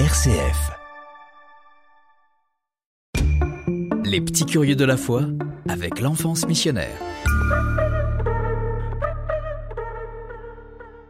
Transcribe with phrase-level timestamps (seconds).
[0.00, 0.72] RCF.
[4.04, 5.22] Les petits curieux de la foi
[5.68, 6.98] avec l'enfance missionnaire.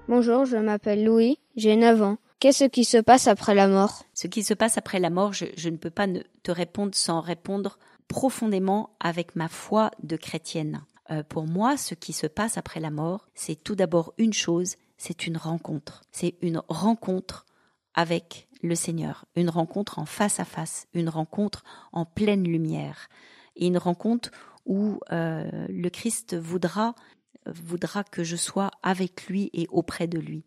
[0.07, 2.19] Bonjour, je m'appelle Louis, j'ai 9 ans.
[2.41, 4.05] Qu'est-ce qui se passe après la mort?
[4.13, 6.95] Ce qui se passe après la mort, je, je ne peux pas ne te répondre
[6.95, 10.83] sans répondre profondément avec ma foi de chrétienne.
[11.11, 14.77] Euh, pour moi, ce qui se passe après la mort, c'est tout d'abord une chose,
[14.99, 16.03] c'est une rencontre.
[16.13, 17.47] C'est une rencontre
[17.95, 23.09] avec le Seigneur, une rencontre en face à face, une rencontre en pleine lumière,
[23.57, 24.31] et une rencontre
[24.67, 26.95] où euh, le Christ voudra
[27.47, 30.45] voudra que je sois avec lui et auprès de lui.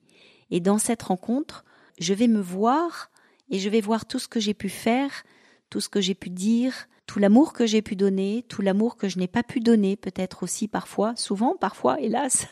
[0.50, 1.66] Et dans cette rencontre,
[2.00, 3.12] je vais me voir
[3.50, 5.24] et je vais voir tout ce que j'ai pu faire,
[5.70, 9.08] tout ce que j'ai pu dire, tout l'amour que j'ai pu donner, tout l'amour que
[9.08, 12.48] je n'ai pas pu donner, peut-être aussi parfois, souvent, parfois, hélas,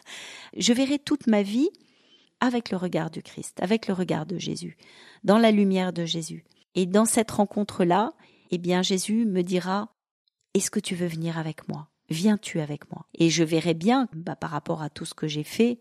[0.57, 1.69] je verrai toute ma vie
[2.39, 4.77] avec le regard du Christ, avec le regard de Jésus,
[5.23, 6.45] dans la lumière de Jésus.
[6.75, 8.13] Et dans cette rencontre-là,
[8.51, 9.95] eh bien, Jésus me dira,
[10.53, 11.89] est-ce que tu veux venir avec moi?
[12.09, 13.05] Viens-tu avec moi?
[13.13, 15.79] Et je verrai bien, bah, par rapport à tout ce que j'ai fait,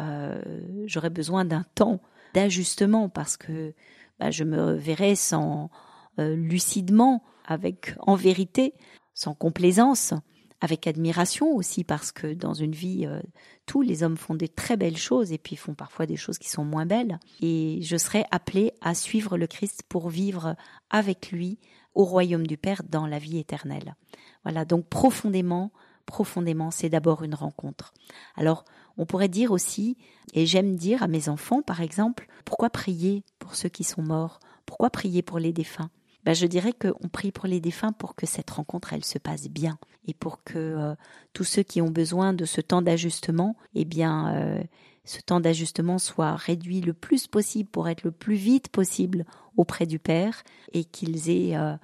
[0.00, 0.40] euh,
[0.86, 2.00] j'aurai besoin d'un temps
[2.34, 3.74] d'ajustement parce que
[4.18, 5.70] bah, je me verrai sans
[6.18, 8.74] euh, lucidement avec en vérité,
[9.14, 10.14] sans complaisance,
[10.60, 13.20] avec admiration aussi, parce que dans une vie, euh,
[13.66, 16.48] tous les hommes font des très belles choses et puis font parfois des choses qui
[16.48, 17.18] sont moins belles.
[17.40, 20.56] Et je serai appelée à suivre le Christ pour vivre
[20.90, 21.58] avec lui
[21.94, 23.94] au royaume du Père dans la vie éternelle.
[24.42, 25.70] Voilà, donc profondément,
[26.06, 27.92] profondément, c'est d'abord une rencontre.
[28.36, 28.64] Alors,
[28.96, 29.96] on pourrait dire aussi,
[30.34, 34.40] et j'aime dire à mes enfants, par exemple, pourquoi prier pour ceux qui sont morts?
[34.66, 35.90] Pourquoi prier pour les défunts?
[36.24, 39.48] Ben, je dirais qu'on prie pour les défunts pour que cette rencontre elle se passe
[39.48, 40.94] bien et pour que euh,
[41.32, 44.62] tous ceux qui ont besoin de ce temps d'ajustement, eh bien euh,
[45.04, 49.24] ce temps d'ajustement soit réduit le plus possible pour être le plus vite possible
[49.56, 51.74] auprès du Père et qu'ils aient euh,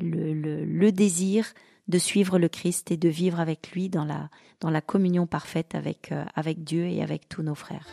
[0.00, 1.46] le, le, le, désir
[1.88, 4.30] de suivre le Christ et de vivre avec lui dans la,
[4.60, 7.86] dans la communion parfaite avec, avec Dieu et avec tous nos frères.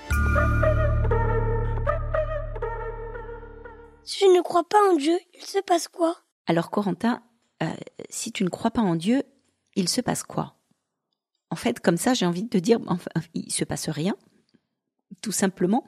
[4.04, 6.18] Si je ne crois pas en Dieu, il se passe quoi?
[6.48, 7.22] Alors Corentin,
[7.62, 7.68] euh,
[8.10, 9.24] si tu ne crois pas en Dieu,
[9.76, 10.56] il se passe quoi?
[11.50, 14.16] En fait, comme ça, j'ai envie de te dire, enfin, il se passe rien,
[15.22, 15.86] tout simplement.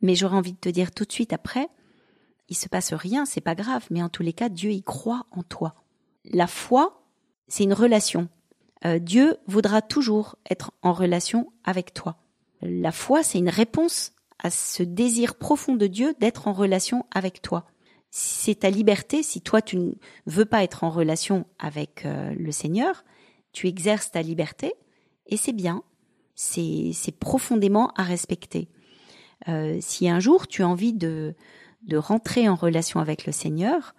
[0.00, 1.68] Mais j'aurais envie de te dire tout de suite après,
[2.48, 5.26] il se passe rien, c'est pas grave, mais en tous les cas, Dieu y croit
[5.30, 5.74] en toi.
[6.24, 7.04] La foi,
[7.46, 8.28] c'est une relation.
[8.84, 12.16] Euh, Dieu voudra toujours être en relation avec toi.
[12.62, 17.42] La foi, c'est une réponse à ce désir profond de Dieu d'être en relation avec
[17.42, 17.66] toi.
[18.10, 19.92] C'est ta liberté, si toi tu ne
[20.26, 23.04] veux pas être en relation avec euh, le Seigneur,
[23.52, 24.74] tu exerces ta liberté
[25.26, 25.82] et c'est bien,
[26.34, 28.68] c'est profondément à respecter.
[29.48, 31.34] Euh, si un jour tu as envie de,
[31.82, 33.94] de rentrer en relation avec le Seigneur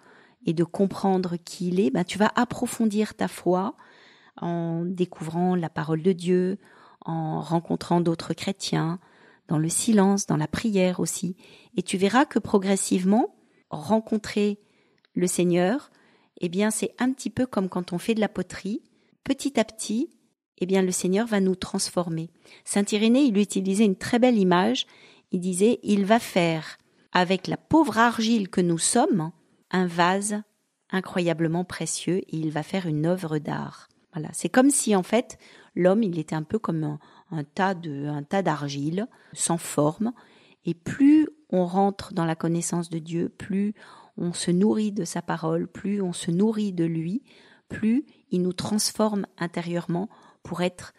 [0.46, 3.74] et de comprendre qui il est, ben tu vas approfondir ta foi
[4.40, 6.58] en découvrant la parole de Dieu,
[7.04, 8.98] en rencontrant d'autres chrétiens,
[9.50, 11.36] dans le silence, dans la prière aussi.
[11.76, 13.34] Et tu verras que progressivement,
[13.68, 14.60] rencontrer
[15.14, 15.90] le Seigneur,
[16.40, 18.80] eh bien, c'est un petit peu comme quand on fait de la poterie.
[19.24, 20.08] Petit à petit,
[20.58, 22.30] eh bien, le Seigneur va nous transformer.
[22.64, 24.86] Saint Irénée, il utilisait une très belle image.
[25.32, 26.78] Il disait, il va faire
[27.12, 29.32] avec la pauvre argile que nous sommes
[29.72, 30.42] un vase
[30.90, 33.88] incroyablement précieux et il va faire une œuvre d'art.
[34.12, 34.28] Voilà.
[34.32, 35.38] C'est comme si, en fait,
[35.74, 36.98] l'homme, il était un peu comme
[37.30, 40.12] un, tas de, un tas d'argile sans forme.
[40.64, 43.74] Et plus on rentre dans la connaissance de Dieu, plus
[44.16, 47.22] on se nourrit de sa parole, plus on se nourrit de lui,
[47.68, 50.08] plus il nous transforme intérieurement
[50.42, 50.92] pour être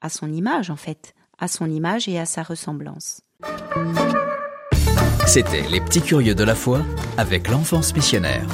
[0.00, 3.22] à son image en fait, à son image et à sa ressemblance.
[5.26, 6.82] C'était Les Petits Curieux de la foi
[7.16, 8.46] avec l'enfance missionnaire.